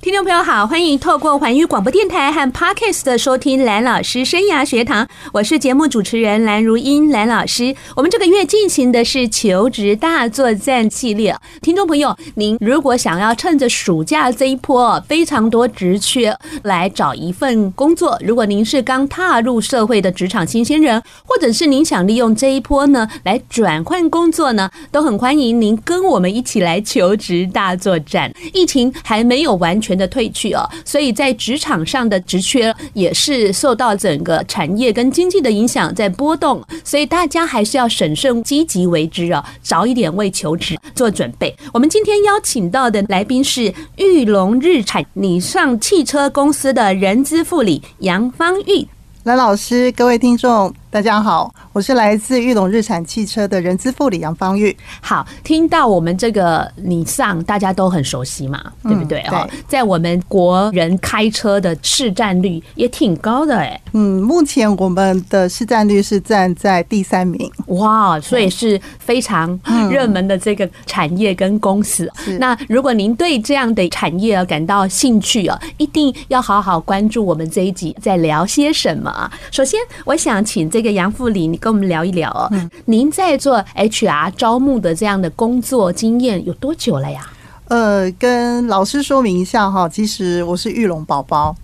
[0.00, 7.74] 听众朋友好，欢迎透过环宇广播电台和 Podcast 的收听蓝老师生涯学堂，我是节目主持人蓝如英蓝老师。
[7.96, 11.34] 我们这个月进行的是求职大作战系列。
[11.60, 28.32] 听众朋友，您如果想要趁着暑假这一波非常多职缺来找一份工作，如果您是刚踏入社会的职场新鲜人，或者是您想利用这一波呢来转换工作呢，都很欢迎您跟我们一起来求职大作战。
[28.52, 41.54] 疫情还没有完全全的退去哦，所以在职场上的职缺也是受到整个产业跟经济的影响在波动，所以大家还是要审慎积极为之哦，早一点为求职做准备。
[41.72, 48.88] 我们今天邀请到的来宾是玉龙日产你上汽车公司的人资副理杨芳玉。
[49.22, 50.74] 蓝老师，各位听众。
[50.96, 54.74] 大家好，我是来自玉龙日产汽车的人资副理杨芳玉。
[55.02, 59.20] 好，听到我们这个你上，大家都很熟悉嘛，对不对？
[59.24, 63.78] 哦，在我们国人开车的市占率也挺高的哎。
[63.92, 67.52] 嗯，目前我们的市占率是站在第三名。
[67.66, 69.60] 哇，所以是非常
[69.90, 72.10] 热门的这个产业跟公司。
[72.40, 79.30] 那如果您对这样的产业感到兴趣啊，一定要好好关注我们这一集在聊些什么。
[79.50, 80.85] 首先，我想请这个。
[80.92, 82.50] 杨副理，你跟我们聊一聊哦。
[82.86, 87.28] 您在做 HR 招募的这样的工作经验有多久了呀？
[87.68, 91.54] 呃，跟老师说明一下哈，其实我是玉龙宝宝。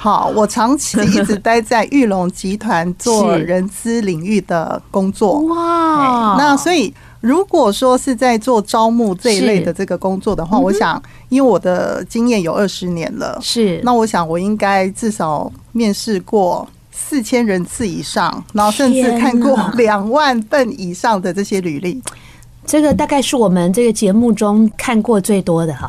[0.00, 5.40] 好，我长期一直待在玉龙集团做人资领域的工作。
[5.52, 16.68] 哇，那所以如果说是在做招募这一类的这个工作的话，我想，因为我的经验有二十年了，是，那我想我应该至少面试过。
[17.00, 22.02] 四千人次以上，然后甚至看过两万份以上的这些履历，
[22.66, 25.88] 这个大概是我们这个节目中看过最多的哈，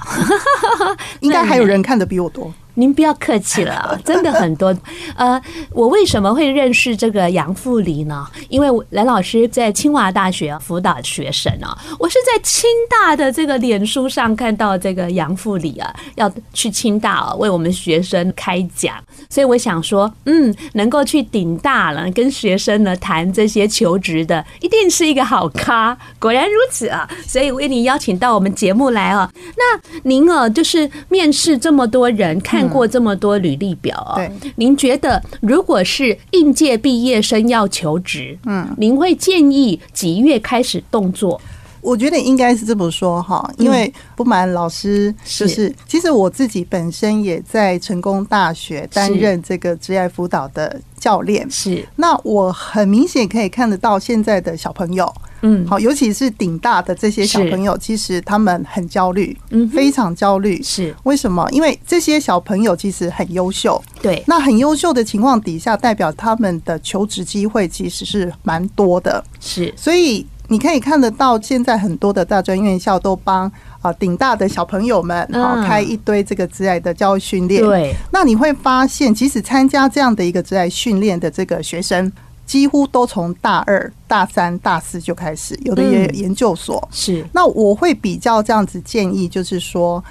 [1.19, 2.53] 应该还有人看的比我多。
[2.79, 4.73] 您不要客气了， 真的很多。
[5.17, 5.40] 呃，
[5.72, 8.25] 我为什么会认识这个杨副理呢？
[8.47, 18.96] 因为蓝老师在清华大学辅导学生啊，我是在清大的这个脸书上看到这个杨副理啊，要去清大啊为我们学生开讲，
[19.29, 25.97] 所以我想说，嗯，能够去顶大了，跟学生呢谈这些求职的，一定是一个好咖。
[26.17, 29.29] 果然如此啊，所以为您邀请到我们节目来啊。
[29.57, 32.69] 那您啊，就是面试这么多人看。
[32.69, 41.40] 过这么多履历表啊，对，您觉得如果是应届毕业生要求职，嗯，您会建议几月开始动作？
[41.81, 45.74] 我觉得应该是这么说哈，因为不瞒老师，就是。
[45.88, 51.87] 其实我自己本身也在成功大学担任这个职业辅导的教练，是。
[51.95, 55.11] 那我很明显可以看得到现在的小朋友。
[55.41, 60.61] 嗯，好，尤其是顶大的这些小朋友，其实他们很焦虑，嗯，非常焦虑。
[60.61, 61.47] 是为什么？
[61.51, 64.21] 因为这些小朋友其实很优秀，对。
[64.27, 69.23] 那很优秀的情况底下，代表他们的求职机会其实是蛮多的。
[69.39, 73.49] 是，所以你可以看得到，现在很多的大专院校都帮
[73.81, 77.63] 啊顶大的小朋友们好开一堆这个职涯的教育训练。
[77.63, 82.12] 对，那你会发现，即使参加这样的一个职涯训练的这个学生。
[82.50, 86.90] 几乎都从大二、大三、大四就开始，有的也有研究所。
[86.91, 90.03] 是，那我会比较这样子建议，就是说，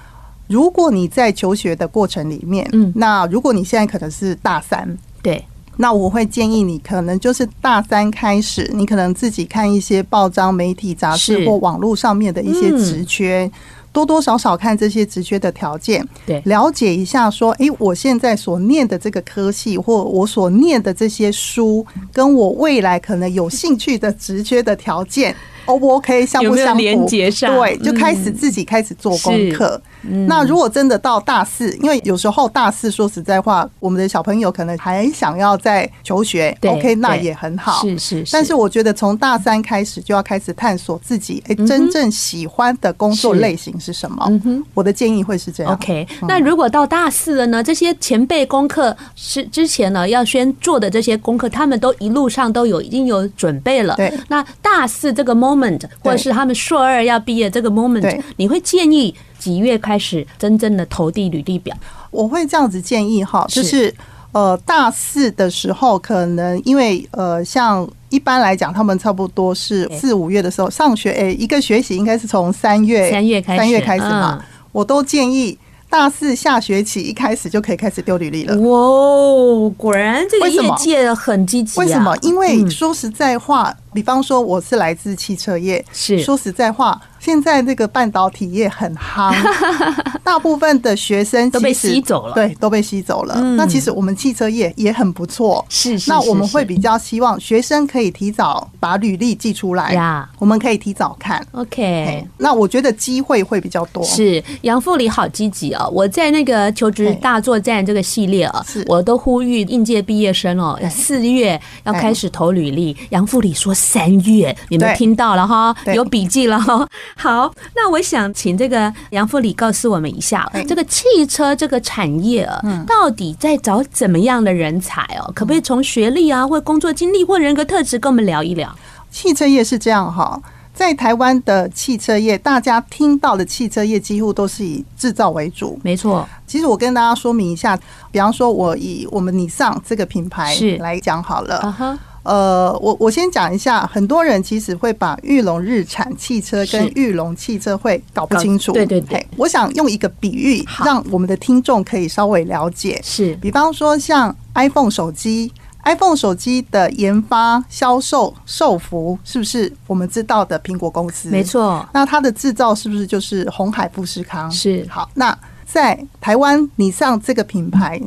[0.46, 4.88] 如果你在求学的过程里面，嗯，那如果你现在可能是大三，
[5.20, 5.44] 对，
[5.78, 13.50] 那我会建议你可能就是大三开始，你可能自己看一些报章、媒体、杂志或网络上面的一些职缺。
[13.90, 25.34] 多多少少看这些职缺的条件，对，了解一下说，诶，我现在所念的这个科系，或我所念的这些书，跟我未来可能有兴趣的职缺的条件
[25.68, 26.80] ，O 不 OK，相不相符？
[26.80, 29.80] 连接上，对，就开始自己开始做功课。
[30.26, 37.82] 那如果真的到大四，因为有时候大四说实在话，我们的小朋友可能还想要在求学，OK，那也很好。
[37.82, 38.24] 是是。
[38.32, 44.30] 但是我觉得从大三开始就要开始探索自己，哎，真正喜欢的工作类型是什么？
[44.72, 45.72] 我的建议会是这样。
[45.72, 47.62] OK，那如果到大四了呢？
[47.62, 53.96] 这些前辈功课是之前呢要先做的这些功课，他们都一路上都有已经有准备了。
[53.96, 54.12] 对。
[54.28, 55.57] 那大四这个 moment，
[56.00, 59.14] 或者是他们硕二要毕业这个 moment，你会建议？
[59.38, 61.72] 几月开始真正的投递履历表？
[62.10, 63.94] 我会这样子建议哈，就是
[64.32, 75.56] 呃大四的时候，可能因为呃像一般来讲，他们差不多是四五月的时候上学，诶，一个学期应该是从三月三月开始三月开始嘛，我都建议
[75.88, 78.56] 大四下学期一开始就可以开始丢履历了。
[78.58, 81.84] 哇，果然这个业界很积极啊。
[81.84, 82.16] 为什么？
[82.22, 87.00] 因为说实在话，比方说我是来自汽车业，是说实在话。
[87.20, 89.34] 现在这个半导体业很夯，
[90.22, 93.34] 大部分的学生都被吸走了，对，都被吸走了。
[93.56, 96.08] 那其实我们汽车业也很不错，是是。
[96.08, 101.44] 那我们会比较希望学生可以提早把履历寄出来呀，我们可以提早看。
[101.50, 104.04] OK，那我觉得机会会比较多。
[104.04, 105.90] 是杨副理好积极哦！
[105.92, 112.96] 我在那个求职大作战这个系列啊，我都呼吁应届毕业生哦，四月要开始投履历。
[113.10, 115.74] 杨副理说三月，你们听到了哈？
[115.94, 116.86] 有笔记了哈。
[117.16, 125.30] 好，那我想请这个杨副理告诉我们一下，这个汽车这个产业啊，到底在找怎么样的人才哦？
[125.34, 128.74] 可不可以从学历啊，或工作经历，或人格特质跟我们聊一聊？
[129.10, 130.40] 汽车业是这样哈，
[130.74, 136.28] 在台湾的汽车业，大家听到的汽车业几乎都是以制造为主，没错。
[136.46, 137.78] 其实我跟大家说明一下，
[138.10, 141.98] 比方说，我以我们 Nissan 这个品牌来讲好了。
[142.24, 148.72] 呃，我我先讲一下，很多人其实会把玉龙日产汽车跟玉龙汽车会搞不清楚。
[148.72, 153.00] 对对对，我想用一个比喻，让我们的听众可以稍微了解。
[153.02, 155.50] 是，比方说像 iPhone 手机
[155.84, 161.30] ，iPhone 手机的研发、销售、售服，是不是我们知道的苹果公司？
[161.30, 161.88] 没错。
[161.94, 164.50] 那它的制造是不是就是红海富士康？
[164.50, 164.86] 是。
[164.90, 167.98] 好，那在台湾，你上这个品牌。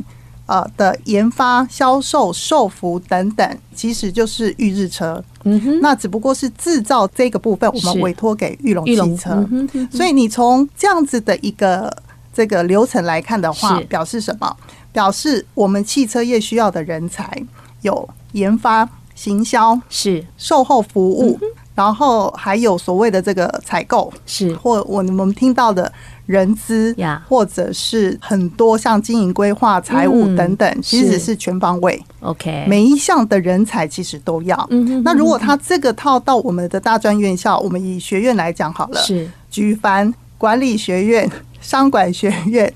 [0.52, 5.24] 呃的研发、销售、售服等等，其实就是裕日车。
[5.44, 9.48] 嗯哼，那只不过是制造这个部分，我们委托给玉龙汽车。
[9.90, 11.90] 所以你从这样子的一个
[12.34, 14.54] 这个流程来看的话，表示什么？
[14.92, 17.42] 表示我们汽车业需要的人才
[17.80, 21.40] 有研发、行销、是售后服务，
[21.74, 25.90] 然后还有所谓的这个采购，是或我们听到的。
[26.26, 32.02] 人资呀，或者是很多像经营规划、财务等等，其实是全方位。
[32.20, 34.68] OK，每一项的人才其实都要。
[35.04, 41.30] 那如果他这个套到我们的大专院校，我们以学院来讲好了，是举凡管理学院、
[41.60, 42.72] 商管学院。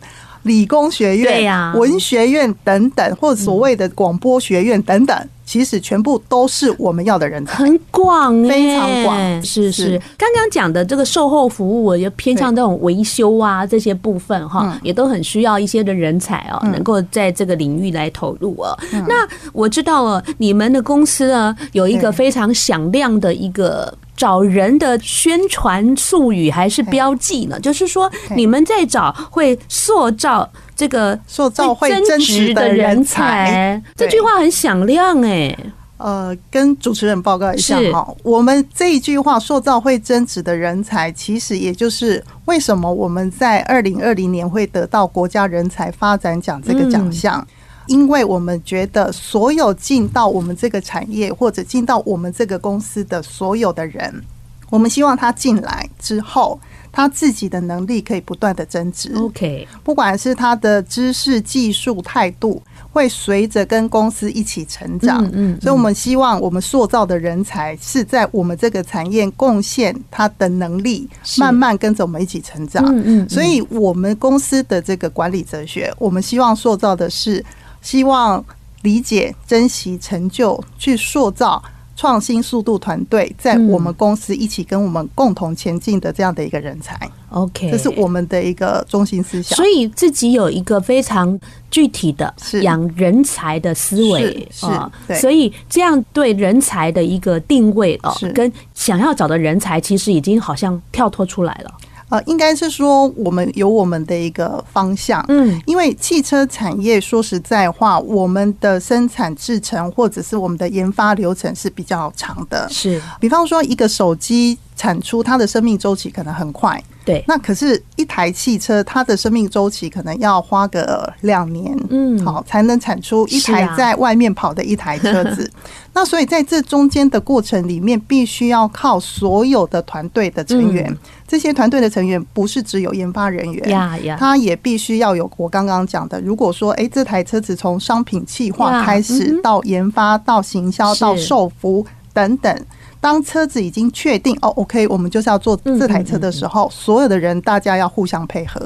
[0.46, 9.42] 理工学院、对呀，文学院等等，或者所谓的广播学院等等，其实全部都是我们要的人才，很广，非常广。
[9.42, 18.78] 是是，刚刚讲的这个售后服务，我也偏向这种维修啊这些部分哈，也都很需要一些的人才哦，能够在这个领域来投入哦。
[19.08, 23.92] 那我知道了，你们的公司呢，有一个非常响亮的一个。
[24.16, 27.60] 找人的宣传术语还是标记呢？
[27.60, 35.56] 就是说，你们在找会塑造这个塑造会增值的人才， 这句话很响亮哎。
[35.98, 47.46] 呃，跟主持人报告一下哈，我们这一句话“塑造会增值的人才”，其实也就是为什么我们在二零二零年会得到国家人才发展奖这个奖项。
[47.86, 54.22] 因为我们觉得，所有进到我们这个产业或者进到我们这个公司的所有的人，
[54.70, 56.58] 我们希望他进来之后，
[56.90, 59.12] 他自己的能力可以不断的增值。
[59.14, 62.60] OK，不管是他的知识、技术、态度，
[62.90, 65.24] 会随着跟公司一起成长。
[65.26, 72.84] 嗯嗯，所以我们希望我们塑造的人才是在我们这个产业贡献他的能力，慢慢跟着我们一起成长。
[72.86, 77.44] 嗯嗯，所以我们公司的这个管理哲学，我们希望塑造的是。
[77.86, 78.44] 希望
[78.82, 81.62] 理解、珍惜、成就，去塑造
[81.94, 86.98] 创新速度团队，在我们公司一起跟我们共同前进的这样的一个人才。
[87.30, 89.54] OK，这是我们的一个中心思想。
[89.54, 91.38] 所以自己有一个非常
[91.70, 94.90] 具体的养人才的思维啊，
[95.20, 101.72] 所以这样对人才的一个定位哦，跟想要找的人才，其实已经好像跳脱出来了。
[102.08, 116.82] 呃，应该是说我们有我们的一个方向，嗯，因为汽车产业说实在话，我们的生产制程或者是我们的研发流程是比较长的，是，比方说一个手机产出，它的生命周期可能很快。
[117.06, 125.48] 对，那可是，一台汽车它的生命周期可能要花个两年，嗯，好，才能产出一台在外面跑的一台车子。
[125.94, 130.94] 那所以在这中间的过程里面，必须要靠所有的团队的成员。
[131.28, 136.20] 这些团队的成员不是只有研发人员，呀呀，他也必须要有我刚刚讲的。
[136.20, 142.66] 如果说，哎，这台车子从商品企划开始，到研发，到行销，到售服等等。
[143.06, 148.60] 当车子已经确定哦，OK，我们就是要做这台车的时候，所有的人大家要互相配合，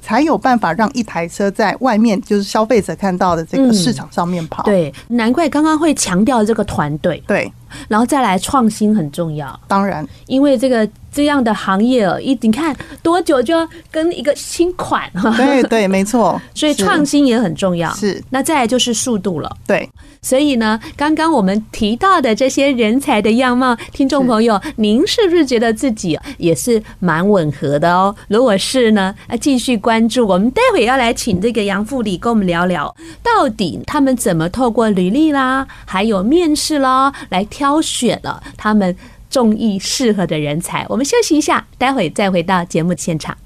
[0.00, 4.62] 才有办法让一台车在外面就是消费者看到的这个市场上面跑。
[4.62, 7.22] 对，难怪刚刚会强调这个团队。
[7.26, 7.52] 对，
[7.86, 9.60] 然后再来创新很重要。
[9.68, 15.32] 当然，因为这个这样的行业，一你看多久就要跟一个新款哈？
[15.36, 16.40] 对对，没错。
[16.54, 17.92] 所以创新也很重要。
[17.94, 19.56] 是，那再来就是速度了。
[19.66, 19.88] 对。
[20.24, 28.14] 所以呢，刚刚我们提到的这些人才的样貌，听众朋友，您是不是觉得自己也是蛮吻合的哦？
[28.28, 30.24] 如果是呢，啊，继续关注。
[30.24, 38.96] 我们待会要来请这个杨副理跟我们聊聊，到底他们怎么透过履历啦，还有面试啦，来挑选了他们
[39.32, 40.86] 中意适合的人才。
[40.90, 43.36] 我们休息一下，待会再回到节目现场。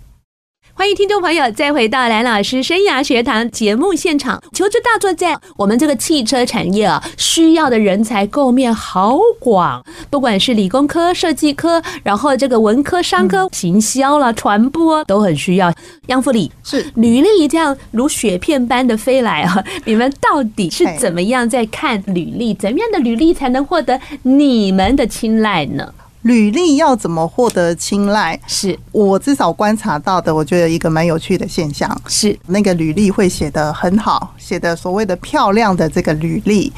[0.79, 4.43] 欢迎听众朋友再回到蓝老师生涯学堂节目现场。
[4.53, 15.73] 求职大作战，我们这个汽车产业啊，需要的人才构面好广，不管是理工科、设计科，然后这个文科、商科、行销了、传播都很需要。
[16.09, 22.53] 杨副理是履历这样如雪片般的飞来啊， 你们到底是怎么样在看履历？
[22.53, 25.95] 怎么样的履历才能获得你们的青睐呢？
[26.27, 28.39] 履历要怎么获得青睐？
[28.49, 28.77] 是。
[28.91, 31.89] 我至少观察到的，我觉得一个蛮有趣的现象。
[32.09, 36.73] 是，那个履历会写得很好，写的所谓的漂亮的这个履历，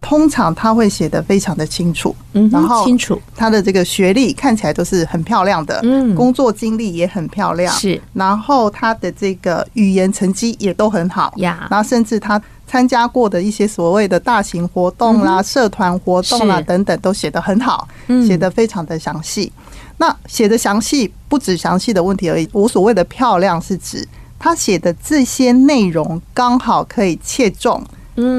[0.00, 3.20] 通常他会写得非常的清楚，嗯，然后清楚。
[3.36, 12.40] 他的这个学历看起来都是很漂亮的，嗯，工作经历也很漂亮，是，然后他的这个语言成绩也都很好呀，然后甚至他。
[12.66, 17.86] 参加过的一些所谓的大型活动啦、社团活动啦等等，都写得很好，
[18.26, 19.52] 写得非常的详细。
[19.98, 24.06] 那写的详细不止详细的问题而已，我所谓的漂亮是指
[24.38, 27.82] 他写的这些内容刚好可以切中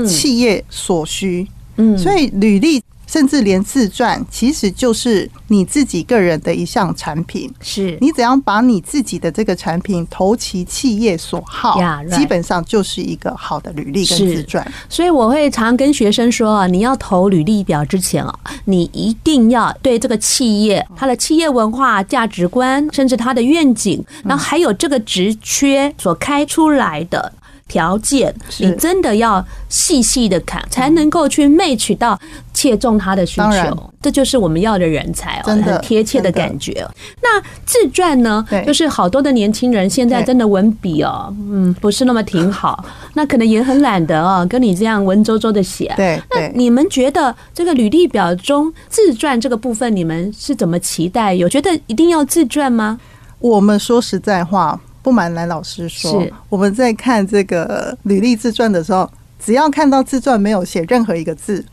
[0.07, 1.97] 企业所需，嗯。
[1.97, 2.83] 所以履历。
[3.07, 7.51] 甚至连自传，其实就是你自己个人的一项产品。
[7.61, 12.17] 是你怎样把你自己的这个产品投其企业所好，yeah, right.
[12.17, 14.65] 基本上就是一个好的履历跟自传。
[14.89, 27.31] 所以我会常跟学生说啊，你要投履历表之前啊，你一定要对这个企业、它的企业文化、价值观，甚至它的愿景，然后还有这个职缺所开出来的。
[27.67, 32.17] 条件，你真的要细细的看，才能够去 match 到
[32.53, 33.91] 切中他的需求。
[34.01, 36.87] 这就是我们要的人才哦，很贴切的感觉。
[37.23, 38.45] 那自传呢？
[38.67, 42.85] 就是好多的年轻人现在真的文笔哦，嗯，不是那么挺好。
[43.15, 45.91] 那可能也很懒得哦，跟你这样文绉绉的写。
[45.97, 51.33] 对，那你们觉得这个履历表中自传这个部分，你们是怎么期待？
[51.33, 52.99] 有觉得一定要自传吗？
[53.39, 54.79] 我们说实在话。
[55.05, 59.07] 不瞒蓝老师说，我们在看这个履历自传的时候，
[59.39, 61.63] 只要看到自传没有写任何一个字，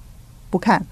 [0.50, 0.84] 不看。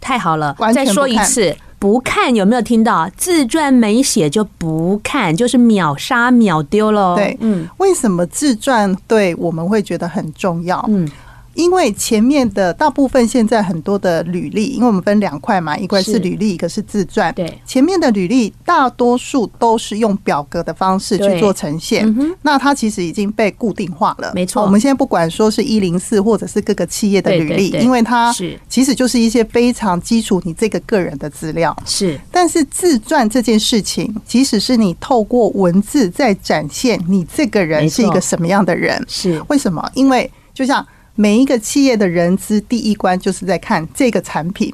[0.00, 3.10] 太好了，再说一次，不看有没有听到？
[3.16, 7.16] 自传没写就不看，就是秒杀秒丢喽。
[7.16, 10.82] 对，嗯，为什么自传对我们会觉得很重要？
[10.88, 11.10] 嗯。
[11.54, 17.34] 因为前面的大部分现在很多的履历，因为我们分两块嘛，一块是履历，一个是自传。
[17.34, 24.32] 对，前面的履历大多数都是用表格的方式去做呈现，那它其实已经被固定化了。
[24.34, 28.32] 没错，我们现在不管说是一零四或者是各个企业的履历，因为它
[28.68, 31.76] 其实就是一些非常基础你这个个人的资料。
[31.84, 39.86] 是，但是自传这件事情，即使是你透过文字在展现你这个人是一个什么样的人，是为什么？
[39.94, 40.86] 因为就像。
[41.14, 44.72] 每一个企业的人资第一关就是在看这个产品，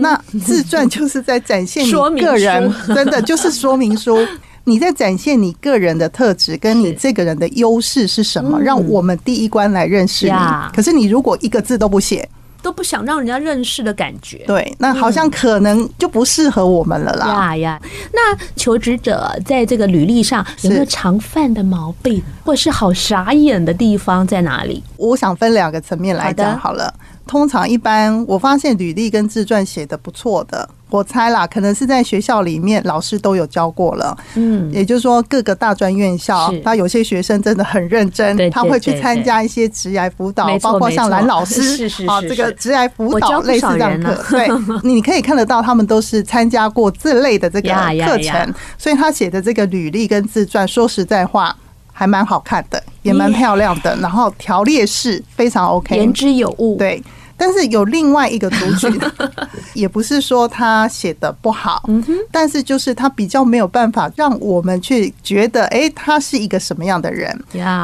[0.00, 1.90] 那自传就是在展现你
[2.20, 4.18] 个人，真的就是说明书。
[4.64, 10.32] 你在展现你个人的特质，跟你这个人的优势是什么，让我们第一关来认识你。
[10.74, 12.28] 可是你如果一个字都不写。
[12.68, 17.26] 都不想让人家认识的感觉，对，那好像可能就不适合我们了啦。
[17.26, 17.82] 呀呀，
[18.12, 24.84] 那求职者在这个履历上有没有常犯的毛病，或是好傻眼的地方在哪里？
[24.98, 26.92] 我想分两个层面来讲好了。
[27.26, 34.16] 通常一般我发现履历跟自传写的不错的，我猜啦，可能是在学校里面老师都有教过了。
[34.34, 44.16] 嗯，也就是说各个大专院校，他有些学生真的很认真，他会去参加一些职涯辅导，包括像蓝老师 啊，这个职涯辅导类似这样课。
[44.30, 44.48] 对，
[44.82, 51.54] 你可以看得到他们都是参加过这类的这个课程，所以他写的这个履历跟自传，说实在话
[51.92, 56.76] 还蛮好看的，也蛮漂亮的，然后条列式非常 OK，言之有物。
[56.78, 57.02] 对。
[57.38, 59.00] 但是有另外一个族群，
[59.72, 61.82] 也不是说他写的不好，
[62.32, 67.32] 但是就是他比较没有办法让我们去觉得，哎，他是一个什么样的人？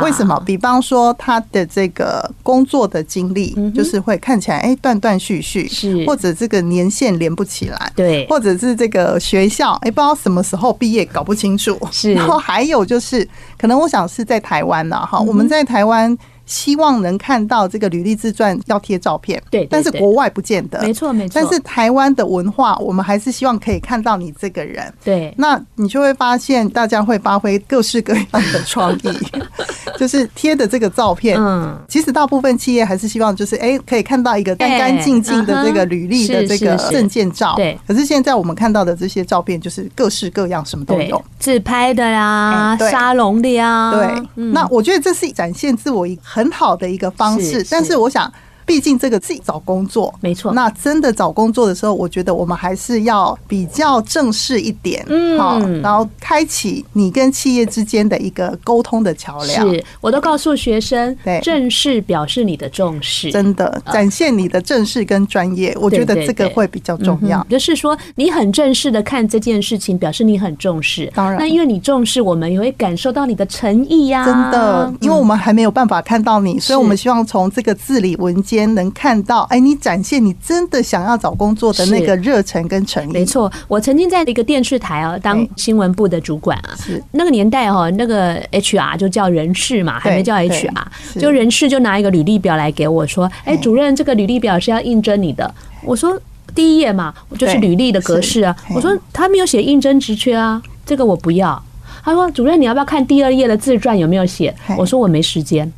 [0.03, 0.39] 为什么？
[0.45, 6.05] 比方说他的这个工作的经历，就是会看起来哎断断续续，是。
[6.05, 11.79] 或者这个年限连不起来，对，或者是这个学校哎不知道什么时候毕业搞不清楚，
[12.15, 16.17] 然后还有就是可能我想是在台湾呢哈，我们在台湾。
[16.47, 21.33] 希望能看到这个履历自传要贴照片，对，但是国外不见得，没错没错。
[21.35, 25.33] 但是台湾的文化，我们还是希望可以看到你这个人，对。
[25.37, 29.19] 那你就会发现，大家会发挥各式各样的创意，
[29.99, 37.79] 就是贴的这个照片，嗯，其实大部分企业还是希望就是哎，可以看到一个干干净净的这个履历的这个证件照，对。
[37.87, 44.25] 可是现在我们看到的这些照片，就是各式各样，什么都有，自拍的呀，沙龙的呀，对。
[44.53, 48.33] 那我觉得这是展现自我一个很好的一个方式，但是我想。
[48.67, 50.53] 毕竟这个自己找工作，没错。
[50.53, 59.69] 那真的找工作的时候，我觉得我们还是要比较正式一点，嗯，好，然后开启你跟企业之间的一个沟通的桥梁。
[59.69, 67.45] 是，我都告诉学生，对，正式表示你的重视，真的展现你的正式跟专业，我觉得这个会比较重要。
[67.51, 71.13] 就是说，你很正式的看这件事情，表示你很重视。
[71.15, 74.25] 当然，那因为你重视，我们也会感受到你的诚意呀。
[74.25, 78.54] 真的，因为我们还没有办法看到你，所以我们希望从这个字里文件。
[78.75, 83.13] 能看到，哎，你展现你真的想要找工作的那个热忱跟诚意。
[83.13, 90.71] 没错，我曾经在一个电视台啊当新闻部的主管啊，是那个年代哈，那个 HR 就叫人事嘛，还没叫 HR，
[91.19, 95.55] 就人事就拿一个履历表来给我说，哎，主任，这个履历表是要应征你的。
[95.83, 96.19] 我说
[96.55, 98.57] 第一页嘛，就是履历的格式啊。
[98.75, 101.63] 我说他没有写应征职缺啊，这个我不要。
[102.03, 104.55] 他说主任，你要不要看第二页的自传有没有写？
[104.77, 105.71] 我说我没时间。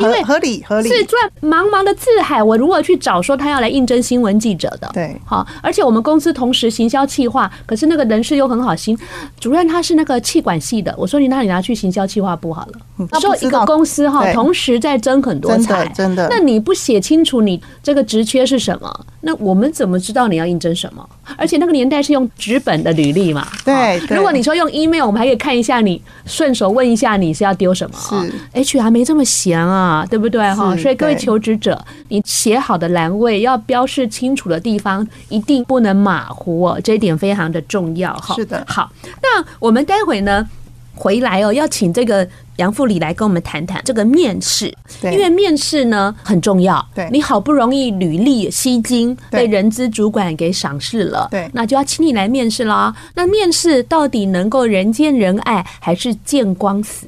[0.00, 4.90] 因为合理合理，自传茫茫的字海，我如何去找说他要来应征新闻记者的？
[4.92, 8.98] 对，好，而且我们公司同时行销企划，可是那个人事又很好心，
[9.38, 13.18] 主任他是那个气管系的，我说你那你拿去行销企划部好了。
[13.20, 21.06] 说一个公司哈，同时在争很多才，真的，那你不写清楚你这个职缺是什么，那我们怎么知道你要应征什么？
[21.36, 28.24] 而且那个年代是用纸本的履历嘛，对，如果你说用 email，我们还可以看一下你，顺手问一下你是要丢什么啊
[28.54, 29.75] ？HR 没这么闲啊。
[29.76, 30.74] 啊，对不对哈？
[30.76, 38.34] 所以各位求职者，你写好的栏位要标示清楚的地方，一定不能马虎哦，这一点非常的重要哈。
[38.36, 38.90] 是的，好，
[39.22, 40.48] 那我们待会呢
[40.94, 46.82] 回来哦，要请这个杨副理来跟我们谈谈这个面试，因为面试呢很重要。
[46.94, 52.94] 对，你好不容易履历吸睛，被人资主管给赏识了，对，那就要请你来面试啦。
[53.14, 57.06] 那面试到底能够人见人爱，还是见光死？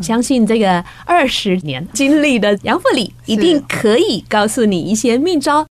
[0.00, 5.66] 相信这个二十年经历的杨副理一定可以告诉你一些秘招。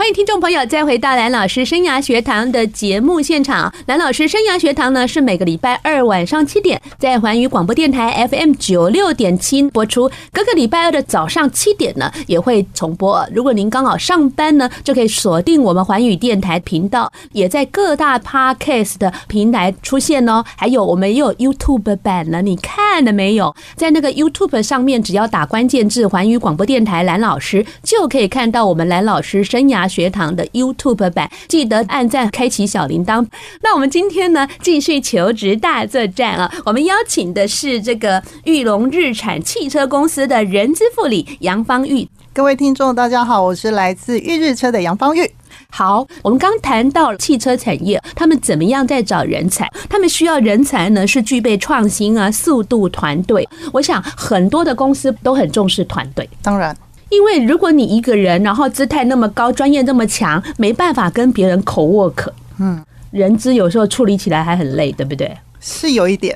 [0.00, 3.70] 欢迎听众朋友再回到蓝老师生涯学堂的节目现场。
[3.84, 13.22] 蓝老师生涯学堂呢，是每个礼拜二晚上七点在环宇广播电台 FM 九六点七播出，各个礼拜二的早上七点呢也会重播。
[13.34, 20.42] 如果您刚好上班呢，就可以锁定我们环宇电台频道，也在各大 Podcast 的平台出现哦。
[20.56, 23.54] 还有我们也有 YouTube 版呢，你看了没有？
[23.76, 33.26] 在那个 YouTube 上面，只要打关键字“环宇广播电台蓝老师”，就可以看到我们蓝老师生涯学堂的 YouTube 版，记得按赞、开启小铃铛。
[33.62, 36.50] 那我们今天呢，继续求职大作战啊！
[36.64, 42.08] 我们邀请的是这个玉龙日产汽车公司的人资副理杨芳玉。
[42.32, 45.28] 各位听众，大家好，我是来自玉日车的杨芳玉。
[45.68, 49.68] 好，我们刚谈到汽车产业，他们怎么样在找人才？
[49.88, 53.48] 他们需要人才呢，是具备创新啊、速度、团队。
[53.72, 56.76] 我想很多的公司都很重视团队，当然。
[57.10, 65.36] 因为如果你一个人，然后姿态那么高，专业那么强，没办法跟别人 co-work，嗯，人资有时候处理起来还很累，对不对？
[65.60, 66.34] 是有一点，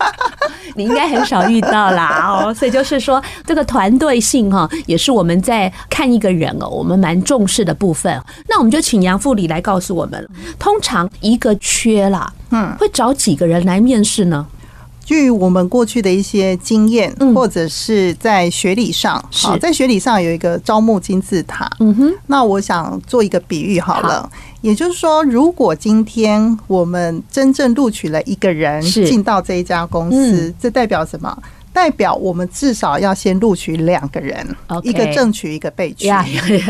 [0.74, 2.52] 你应该很少遇到啦哦。
[2.52, 8.20] 所以就是说，这个团队性哈，也是我们在看一个人哦，我们蛮重视的部分。
[8.48, 14.44] 那我们就请杨副理来告诉我们，通常一个缺啦，嗯，会找几个人来面试呢？
[15.08, 21.66] 据我们过去的一些经验，或者是在学理上，好，在学理上有一个招募金字塔。
[21.80, 31.42] 嗯哼，那我想做一个比喻好了，也就是说，如果今天我们真正录取了一个人进到这一家公司，这代表什么？
[31.72, 34.46] 代表我们至少要先录取两个人，
[34.82, 36.10] 一个正取，一个被取。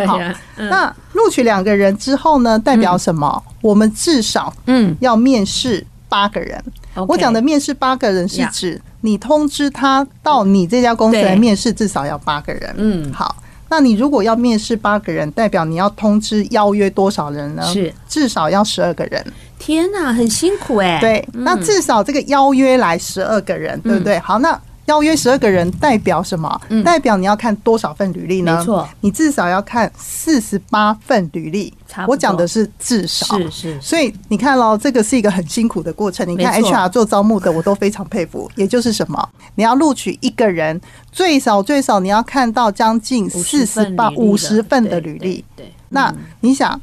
[0.07, 0.17] 好，
[0.55, 2.57] 那录取两个人之后呢？
[2.57, 3.43] 代表什么？
[3.61, 4.95] 我们至少嗯。
[5.01, 6.63] 要面试八个人。
[7.07, 12.75] 我讲的面试八个人是指你通知他到你这家公司来面试，至少要八个人。
[12.77, 13.37] 嗯，好，
[13.69, 17.63] 那你如果要面试八个人，代表你要通知邀约多少人呢？
[17.63, 19.25] 是至少要十二个人。
[19.59, 20.99] 天哪，很辛苦哎。
[21.01, 24.19] 对，那至少这个邀约来十二个人，对不对？
[24.19, 26.61] 好，那邀约十二个人代表什么？
[26.71, 28.57] 嗯、代表你要看多少份履历呢？
[28.59, 31.73] 没错，你至少要看四十八份履历。
[32.07, 33.81] 我讲的是至少，是是。
[33.81, 36.27] 所以你看喽，这个是一个很辛苦的过程。
[36.27, 38.51] 你看 HR 做招募的，我都非常佩服。
[38.57, 39.29] 也就是什么？
[39.55, 40.81] 你要录取一个人，
[41.13, 45.45] 最少最少你要看到将近四十八五十份的履历。
[45.55, 46.81] 对，对，那你想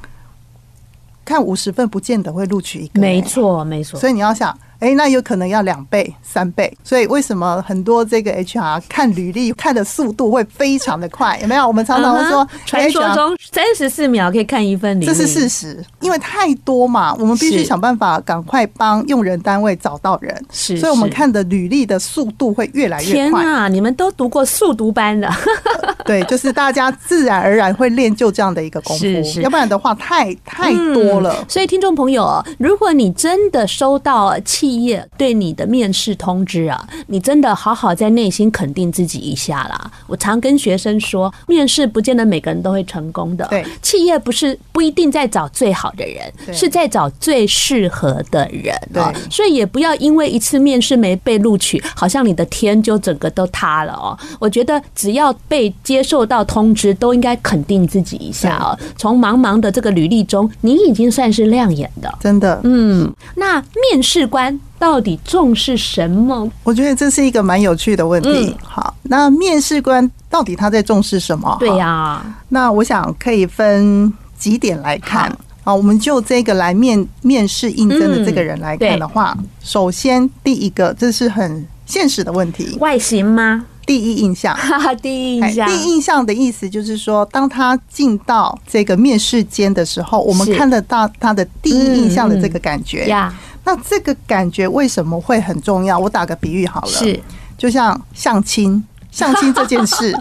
[1.24, 3.02] 看五十份，不见得会录取一个。
[3.02, 4.00] 没错，没错。
[4.00, 4.56] 所以你要想。
[4.86, 11.38] 哎，那有可能要两倍、三倍，所以为什么很多这个 HR 看履历看的速度会非常的快？
[11.42, 11.68] 有没有？
[11.68, 15.84] 我们常常会说，传说中三十四秒可以看一份履历，这是事实。
[16.02, 23.14] 因为太多嘛，我们必须想办法赶快帮用人单位找到人，是，所以我们看的履历的速度会越来越快。
[23.14, 25.28] 天哪，你们都读过速读班的？
[26.06, 31.44] 对，就是大家自然而然会练就这样的一个功夫，是是，要不然的话太太多了。
[31.50, 39.92] 所以听众朋友，如果你真的收到企业对你的面试通知啊，你真的好好在内心肯定自己一下啦。
[40.08, 43.46] 我常跟学生说，面试不见得每个人都会成功的。
[43.48, 48.76] 对，企业不是不一定在找最好的人，是在找最适合的人。
[48.94, 54.18] 对，所以也不要因为一次面试没被录取，好像你的天就整个都塌了哦。
[54.40, 58.78] 我觉得只要被接受到通知，都应该肯定自己一下哦。
[58.98, 62.60] 从茫茫的这个履历中，你已经算是亮眼的，真的。
[62.64, 64.60] 嗯，那面试官。
[64.86, 66.48] 到底重视什么？
[66.64, 68.30] 我觉得这是一个蛮有趣的问题。
[68.30, 71.58] 嗯、好，那面试官到底他在重视什么？
[71.60, 75.36] 对呀、啊，那我想可以分几点来看。
[75.64, 83.66] 好，我们就这个来面面试应征的这个人来看的话，嗯、首先第一个，这是很现实的问题，外形吗？
[83.88, 84.56] 第一印象，
[85.02, 93.34] 第一印象，第一印象的意思就是说，当他进到这个面试间的时候，我们看得到他的第一印象的这个感觉呀。
[93.34, 95.98] 嗯嗯那这个感觉为什么会很重要？
[96.00, 97.20] 我打个比喻好了，是
[97.58, 100.16] 就像相亲， 相亲这件事，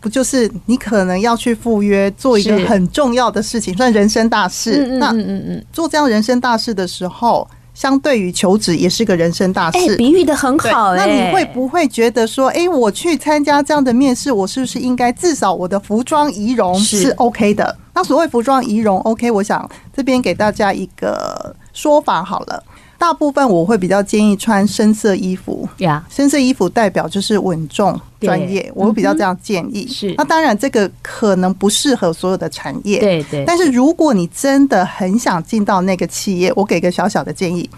[0.00, 4.84] 不就是你可能要去赴约做一个很重要的事情，算人生大事。
[4.98, 9.96] 那嗯嗯嗯，做这样人生大事的时候，相对于求职也是个人生大事。
[9.96, 10.94] 比喻的很好。
[10.96, 17.76] 那你会不会觉得说，哎，我去参加这样的面试，我是不是应该至少我的服装仪容是 OK 的？
[17.94, 22.64] 那所谓服装仪容 OK，我想这边给大家一个说法好了。
[23.02, 29.88] 大部分我会比较建议穿深色衣服呀，深色衣服代表就是稳重专业，我会比较这样建议。
[29.88, 33.44] 是，那当然这个可能不适合所有的产业，对对。
[33.44, 37.68] 但是如果你真的很想进到那个企业，我给个小小的建议。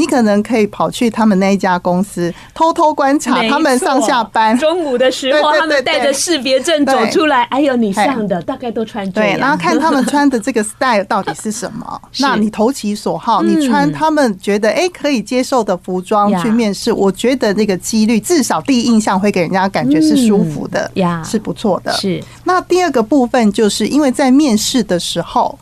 [0.00, 4.58] 你可能可以跑去他们那一家公司，偷偷观察他们上下班。
[4.58, 7.42] 中午的时候，他们带着识别证走出来。
[7.44, 9.36] 哎呦，你像的，大概都穿这样。
[9.36, 12.00] 对，然后看他们穿的这个 style 到底是什么。
[12.20, 21.92] 那你投其所好，你穿他们觉得哎可以接受的服装去面试，我觉得那个几率至少第一印象会给人家感觉是舒服的，呀，是不错的。
[21.92, 22.24] 是。
[22.44, 25.58] 那第二个部分就是因为在面试的时候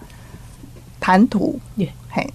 [1.00, 1.58] 谈吐。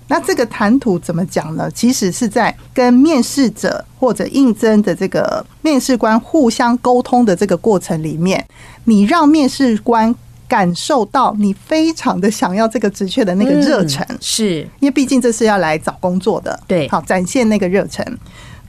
[0.07, 1.69] 那这个谈吐怎么讲呢？
[1.71, 8.45] 其实是在跟面试者或者应征的这个面试官互相沟通的这个过程里面，
[8.85, 10.13] 你让面试官
[10.47, 18.05] 感受到你非常的想要这个职缺的那个热忱，是因为毕竟这是要来找工作的，对，好展现那个热忱。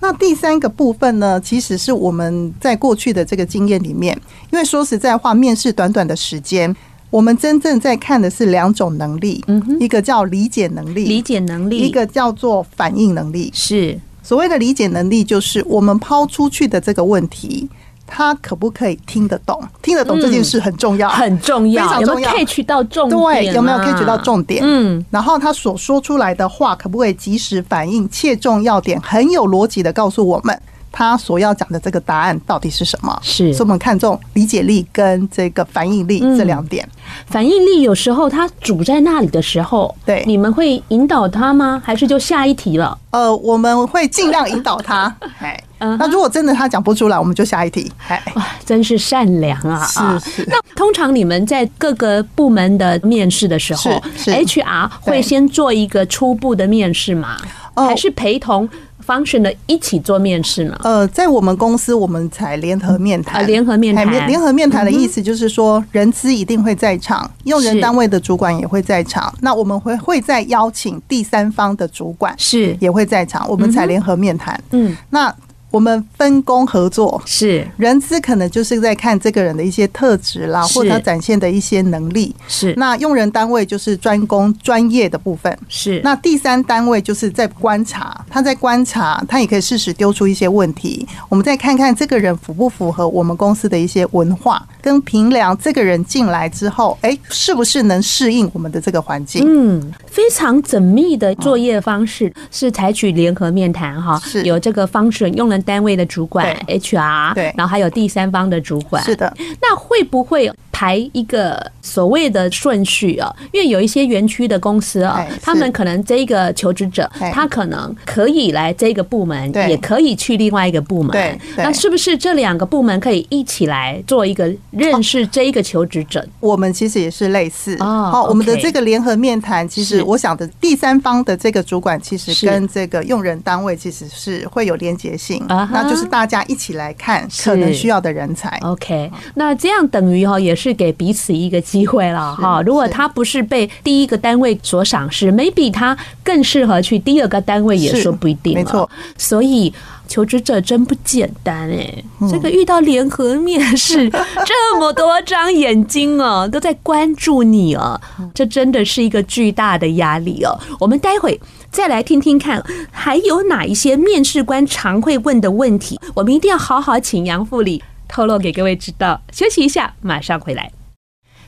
[0.00, 4.18] 那第三个部分呢，其实是我们在过去的这个经验里面，
[4.50, 6.74] 因为说实在话，面试短短的时间。
[7.14, 9.40] 我们真正在看的是两种能力，
[9.79, 13.53] 一个叫理解能力，理解能力，一个叫做反应能力。
[13.55, 17.68] 是所谓的理解能力，就是我们抛出去的这个问题，
[18.05, 19.62] 他可不可以听得懂？
[19.81, 22.33] 听得懂这件事很重要，很重要，非常重要。
[22.33, 24.61] catch 到重点，对，有没有 catch 到重点？
[24.64, 30.61] 嗯，然后他所说出来的话，可不可以及时反应，切中要点，很有逻辑的告诉我们。
[30.96, 33.18] 他所要讲的这个答案到底是什么？
[33.20, 36.88] 是，所以我们看重理解力跟这个反应力这两点。
[37.26, 41.83] 反应力有时候他堵在那里的时候，对，你们会引导他吗？
[41.85, 42.96] 还是就下一题了？
[43.11, 45.12] 呃，我们会尽量引导他。
[45.42, 47.90] 哎，那如果真的他讲不出来，我们就下一题。
[48.07, 49.85] 哎， 哇，真是善良啊！
[50.20, 50.44] 是是。
[50.48, 53.90] 那通常你们在各个部门的面试的时候
[54.26, 57.37] ，HR 会先做一个初步的面试吗？
[57.76, 58.68] 还是陪同
[59.06, 60.78] ？function 的一起做面试呢？
[60.82, 63.46] 呃，在我们公司，我们才联合面谈。
[63.46, 69.32] 联合面谈，联合面谈的意思就是说，人资一定会在场，用人单位的主管也会在场。
[69.40, 73.48] 那我们会会再邀请第三方的主管，是也会在场。
[73.48, 74.58] 我们才联合面谈。
[74.70, 75.34] 嗯，那。
[75.74, 82.32] 我们分工合作，是人资可能就是在看这个人的一些特质啦，或者他展现的一些能力。
[82.46, 85.58] 是那用人单位就是专攻专业的部分。
[85.68, 91.04] 是那第三单位就是在观察，他在观察，他也可以适时丢出一些问题。
[91.28, 99.42] 我们再看看这个人符不符合我们公司的一些文化，跟平良这个人进来之后，哎，是不是能适应我们的这个环境？
[99.47, 104.42] 嗯，非常缜密的作业方式是采取联合面谈哈，是。
[104.42, 109.35] 有这个方式，用人单位的主管 HR，对，然后还有第三方的主管，是的。
[109.62, 113.32] 那会不会排一个所谓的顺序啊？
[113.52, 121.12] 因为有一些园区的公司啊，他们可能这个求职者，他可能可以来这个部门，也可以去另外一个部门。
[121.12, 126.26] 对，那是不是这两个部门可以一起来做一个认识这一个求职者？
[126.40, 128.10] 我们其实也是类似哦。
[128.10, 138.58] 好，我们的这个联合面谈，其实我想的第三方的这个主管，其实跟这个用人单位其实是会有连结性，那就是大家一起来看可能需要的人才。
[138.62, 142.62] OK，那这样等于哈也是给彼此一个机会了哈。
[142.62, 148.55] 如果他不是被第一个单位所赏识，maybe 他更适合去第二个单位，也说不一定。
[148.55, 149.74] 没错，所以。
[150.07, 154.09] 求职者真不简单哎，这个遇到联合面试，
[154.44, 157.98] 这么多张眼睛哦，都在关注你哦，
[158.35, 160.61] 这真的是一个巨大的压力哦。
[160.79, 169.20] 我们待会再来听听看，还有哪一些面试官常会问的问题，我们一定要好好请杨副理透露给各位知道。
[169.32, 170.70] 休息一下，马上回来。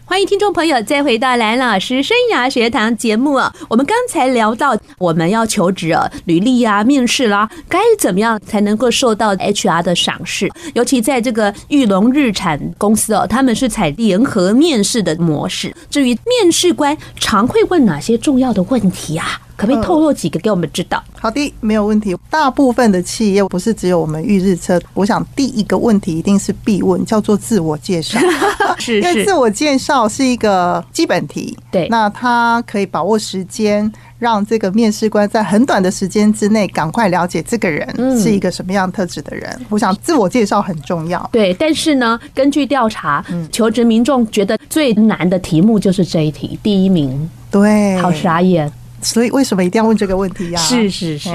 [0.08, 3.52] 欢迎听众朋友再回到蓝老师生涯学堂节目啊！
[3.68, 10.48] 我们刚才聊到我们要求职啊，履历啊，面试啦，该怎么样才能够受到 HR 的赏识？
[10.74, 15.74] 尤其在这个裕隆日产公司哦，他们是采联合面试的模式。
[15.90, 19.40] 至于面试官常会问哪些重要的问题啊？
[19.56, 21.02] 可不可以透露几个给我们知道？
[21.18, 22.16] 好的，没有问题。
[22.30, 28.18] 大部分的企业不是只有我们预日车，我想第一个问题一定是必问，叫做自我介绍。
[28.78, 31.56] 是，因为自我介绍是一个基本题。
[31.70, 37.88] 对，那他可以把握时间，让这个面试官在很短的时间之内赶快了解这个人
[38.20, 39.58] 是一个什么样特质的人。
[39.70, 41.26] 我想自我介绍很重要。
[41.32, 47.28] 对，但是呢，根据调查，求职民众觉得最难的题目就是这一题，第一名。
[47.50, 48.70] 对，好傻眼。
[49.06, 50.60] 所以为什么一定要问这个问题呀？
[50.60, 51.30] 是是是。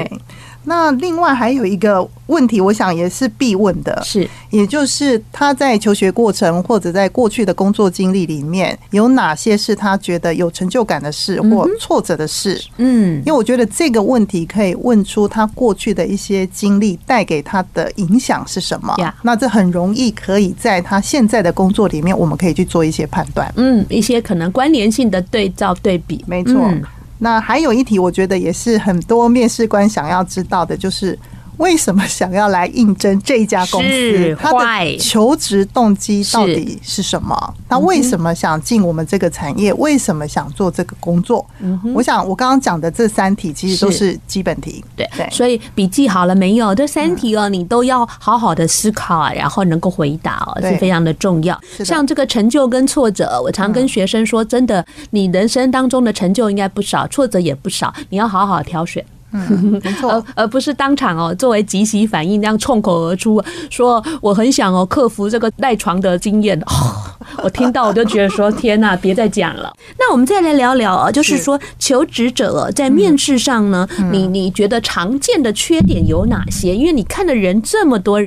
[0.63, 12.63] 那另外还有一个问题，我想也是必问的，是，也就是他在求学过程或者在过去的工作经历里面，有哪些是他觉得有成就感的事或挫折的事？
[12.77, 18.95] 嗯，因为我觉得这个问题可以问出他过去的一些经历带给他的影响是什么。
[19.23, 23.51] 那这很容易可以在他现在的工作里面，我们可以去做一些判断。
[23.55, 26.71] 嗯，一些可能关联性的对照对比，没错。
[27.23, 31.17] 那还有一题，我觉得也是很多面试官想要知道的，就是。
[31.61, 34.35] 为什么想要来应征这一家公司？
[34.39, 37.53] 他的求职动机到底是什么？
[37.69, 39.71] 他为什么想进我们这个产业？
[39.75, 41.45] 为什么想做这个工作？
[41.93, 44.83] 我想我刚刚讲的这三题其实都是基本题。
[44.95, 46.73] 对对，所以笔记好了没有？
[46.73, 51.59] 这三题哦，你都要好好的思考啊，然后能够回答哦，是非常的重要。
[51.85, 59.05] 像这个成就跟挫折，我常跟学生说，真的，你人生当中的成就应该不少，挫折也不少，你要好好挑选。
[59.31, 66.59] 嗯，没错，而 而不是当场哦，作为即席反应这样冲口而出，说我很想哦克服这个赖床的经验。
[66.61, 66.97] 哦
[67.43, 69.71] 我听到我就觉得说天哪， 别再讲了。
[69.97, 76.75] 那我们再来聊聊啊，就是说求职者在面试上呢，你你觉得常见的缺点有哪些？
[76.75, 78.19] 因为你看的人这么多，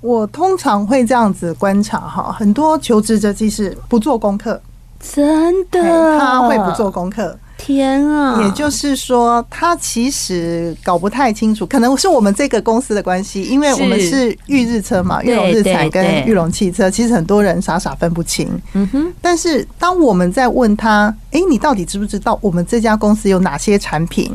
[0.00, 4.60] 我通常会这样子观察哈，很多求职者其实不做功课，
[5.00, 7.36] 真的，他会不做功课。
[7.64, 8.42] 天啊！
[8.42, 18.48] 也就是说，他其实搞不太清楚，可能是我们这个公司的关系，因为我们是裕日车嘛，裕隆日产跟裕隆汽车，其实很多人傻傻分不清。
[18.72, 19.12] 嗯哼。
[19.22, 24.34] 但是当我们在问他，哎，你到底知不知道我们这家公司有哪些产品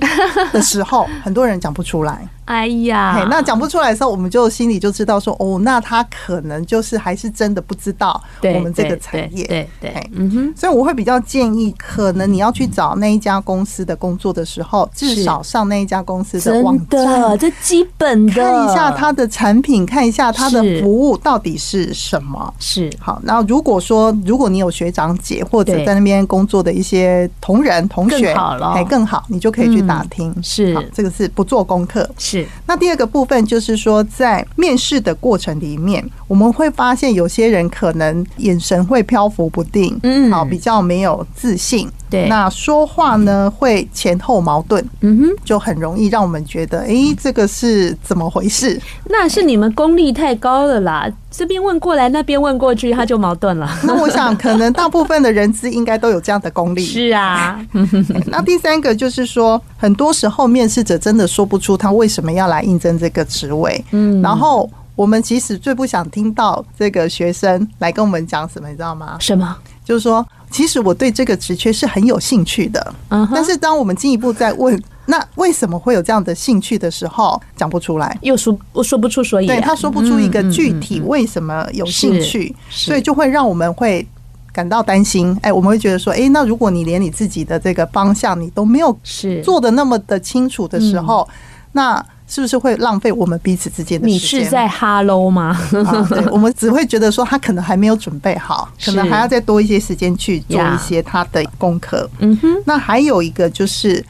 [0.53, 2.25] 的时候，很多人讲不出来。
[2.47, 9.43] 哎呀，那讲不出来的时候，我们就心里就知道说，哦，那他可能就是还是真的不知道我们这个产业。
[9.45, 10.53] 对对，嗯哼。
[10.55, 22.53] 所以我会比较建议，可能你要去找那一家公司的工作的时候，至少上那一家公司的网站，这基本的看一下它的产品，看一下它的服务到底是什么。
[22.59, 28.33] 是好，那如果说如果你有学长姐或者在那边工作的一些同仁同学，
[28.73, 30.33] 还更好，你就可以去打听。
[30.41, 32.09] 是，这个是不做功课。
[32.17, 32.36] 是。
[32.37, 41.89] 是那第二个部分就是说，在面试的过程里面，我们会发现有些人可能眼神会漂浮不定，嗯，好，比较没有自信。
[42.09, 48.79] 对，那说话呢会前后矛盾，嗯哼，就很容易让我们觉得，哎，这个是怎么回事？
[49.09, 53.69] 那是你们功力太高了啦，这边问过来，那边问过去，他就矛盾了。
[53.83, 56.79] 那我想，可能大部分的人资应该都有这样的功力。
[56.87, 57.59] 是啊，
[58.27, 69.17] 那第三个就是说，很多时候面试者真的说不出他为什么要来应征这个职位，嗯，然后我们其实最不想听到这个学生来跟我们讲什么，你知道吗？
[69.19, 69.55] 什么？
[69.83, 70.25] 就是说。
[70.49, 84.07] 其实我对这个职缺是很有兴趣的，但是当我们进一步再问，那为什么会有这样的兴趣的时候，讲不出来，又说我说不出所以，对，他说不出一个具体为什么有兴趣，所以就会让我们会
[84.53, 85.37] 感到担心。
[85.41, 91.27] 哎，我们会觉得说，哎，那如果你连你自己的这个方向你都没有是做的那么的清楚的时候，
[91.73, 92.03] 那。
[92.27, 94.39] 是不是会浪费我们彼此之间的时间？
[94.39, 95.57] 你是在 Hello 吗？
[95.85, 102.09] 啊，对， 我们只会觉得说他可能还没有准备好，可能还要再多一些时间去做一些他的功课。
[102.19, 102.55] 嗯哼。
[102.65, 104.05] 那还有一个就是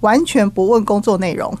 [0.00, 1.56] 完全不问工作内容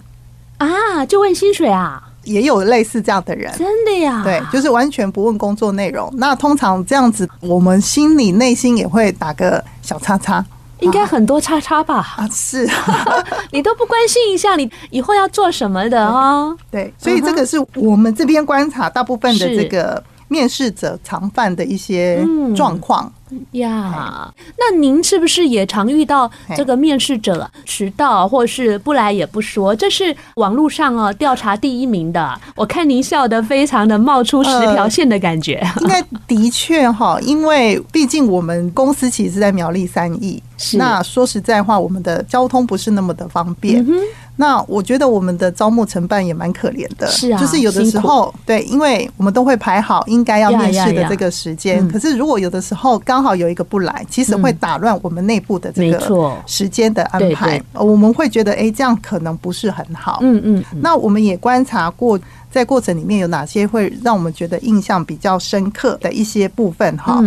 [0.58, 2.02] 啊，就问薪水啊？
[2.24, 4.22] 也有类似这样的人，真的呀？
[4.22, 6.12] 对，就是完全不问工作内容。
[6.16, 10.44] 那通常这样子，我们心里内心也会打个小叉叉。
[10.80, 11.96] 应该很多叉叉吧？
[12.16, 12.68] 啊，是，
[13.52, 16.56] 你都不关心一下你以后要做什么的哦？
[16.70, 22.24] 对，所以这个是我们这边观察大部分的这个面试者常犯的一些
[22.56, 23.12] 状况。
[23.52, 29.76] 呀，那您是不是也常遇到这个面试者迟到或是不来也不说？
[29.76, 32.40] 这是网络上哦调查第一名的。
[32.54, 35.56] 我看您笑得非常的冒出十条线的感觉。
[35.56, 40.42] 呃、 应该的确哈，因为毕竟我们公司其实是在苗栗三义，
[40.74, 43.84] 那说实在话，我们的交通不是那么的方便。
[43.86, 44.00] 嗯
[44.40, 60.20] 那我觉得我们的招募承办也蛮可怜的，是啊，就是有的时候对，因为我们都会排好应该要面试的这个时间，可是如果有的时候刚好有一个不来，其实会打乱我们内部的这个时间的安排，我们会觉得哎，这样可能不是很好。
[60.22, 60.64] 嗯嗯。
[60.76, 62.16] 那我们也观察过，
[62.48, 67.20] 在过程里面有哪些会让我们觉得印象比较深刻的一些部分哈？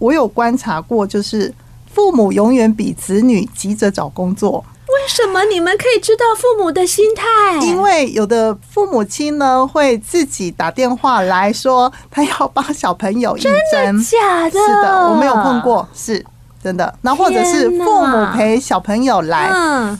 [0.00, 1.54] 我有观察过，就是
[1.86, 4.64] 父母永远比子女急着找工作。
[5.08, 7.56] 为什么你们可以知道父母的心态？
[7.66, 13.54] 因为有的父母亲呢，会自己打电话来说，他要帮小朋友应征。
[13.72, 14.50] 真的假的？
[14.50, 16.22] 是的，我没有碰过，是
[16.62, 16.92] 真的。
[17.02, 19.50] 那或者是父母陪小朋友来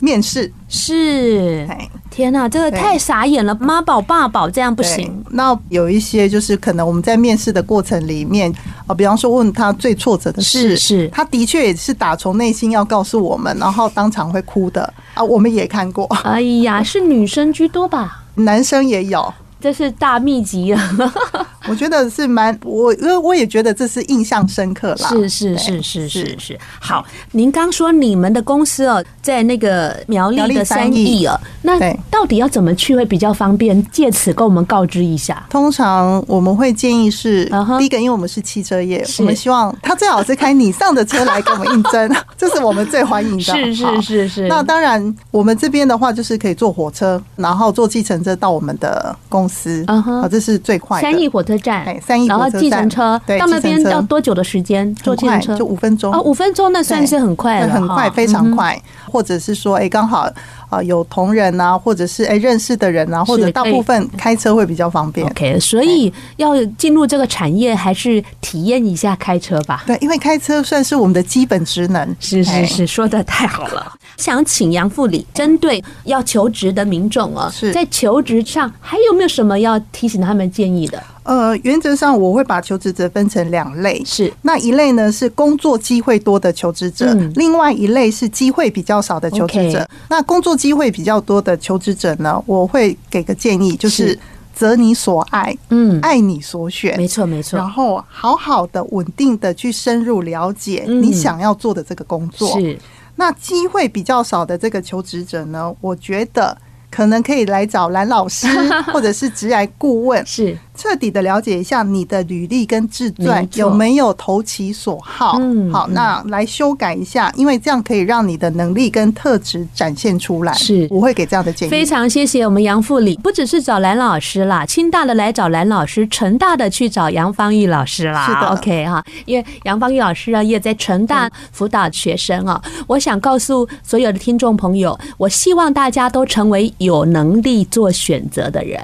[0.00, 1.66] 面试，是。
[2.10, 3.54] 天呐，这个太傻眼了！
[3.60, 5.24] 妈宝爸宝这样不行。
[5.30, 8.52] 那有一些就是可能我们在面试的过程里面
[8.88, 16.06] 啊，比方说问他最挫折的事，是他的确也是打从内心要告诉我们，然后当场会哭的啊，我们也看过。
[16.24, 18.24] 哎呀，是女生居多吧？
[18.34, 19.32] 男生也有。
[19.60, 20.94] 这是大秘籍啊！
[21.68, 25.08] 我觉得是蛮我，因为我也觉得这是印象深刻啦。
[25.08, 26.58] 是是是是是是。
[26.80, 31.78] 好，您刚说你们的公司哦，在那个苗栗的三义哦，那
[32.10, 33.84] 到底要怎么去会比较方便？
[33.90, 35.44] 借此跟我们告知一下。
[35.50, 37.44] 通常我们会建议是
[37.78, 43.42] 第一个，因为我们是汽车业，我们希望他最好是开你上的车来给我们应征， 这是我们最欢迎的。
[43.42, 44.48] 是是是是。
[44.48, 49.47] 那当然，我们这边的话就是可以坐火车，然后坐计程车到我们的公
[49.86, 51.02] 嗯哼，这是最快的。
[51.02, 54.94] 三义火车站，哎，三义，然后计程车到那边要多久的时间？
[54.96, 58.80] 坐计程车就五分钟哦，五分钟那算是很快了，很快，非常快。
[59.10, 60.28] 或者是说，哎，刚好。
[60.68, 65.26] 啊，有同仁啊，或者是哎认识的人啊，或者大部分开车会比较方便。
[65.28, 69.84] OK，所以要进入这个产业，还是体验一下开车吧。
[69.86, 72.16] 对，因为开车算是我们的基本职能。
[72.20, 73.92] 是是是，说的太好了。
[74.16, 81.02] 想请杨副理针对要求职的民众啊，在求职上还有没有什么要提醒他们建议的？
[81.28, 89.86] 呃，原则上我会把求职者分成两类，是那一类呢是工作机会多的求职者，另外一类是机会比较少的求职者。
[90.08, 94.18] 那工作机会比较多的求职者呢，我会给个建议，就是
[94.54, 97.58] 择你所爱，嗯，爱你所选，没错没错。
[97.58, 102.58] 然后好好的、稳定的去深入了解你想要做的这个工作。
[102.58, 102.78] 是
[103.16, 106.56] 那机会比较少的这个求职者呢，我觉得
[106.90, 108.46] 可能可以来找蓝老师，
[108.94, 110.56] 或者是职涯顾问，是。
[110.78, 120.52] 彻底的了解一下你的履历跟自传有没有投其所好，嗯，好，那来修改一下，因为这样可以让你的能力跟特质展现出来。
[120.54, 121.70] 是，我会给这样的建议。
[121.70, 128.26] 非常谢谢我们杨副理，不只是找蓝老师啦，清大的来找蓝老师，成大的去找杨芳玉老师啦。
[128.26, 132.62] 是的，OK 哈，因为杨芳玉老师啊也在成大辅导学生啊。
[132.86, 138.80] 我想告诉所有的听众朋友，我希望大家都成为有能力做选择的人。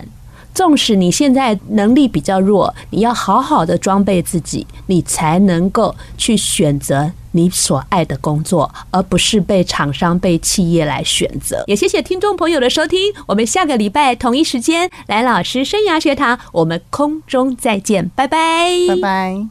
[0.54, 11.64] 纵使你现在能力比较弱，你要好好的装备自己，你才能够去选择你所爱的工作，而不是被厂商、被企业来选择。
[11.66, 19.48] 也谢谢听众朋友的收听，我们下个礼拜同一时间，来老师生涯学堂，我们空中再见，拜拜，拜拜。